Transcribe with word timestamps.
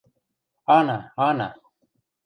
–Ана, 0.77 0.99
ана. 1.29 1.49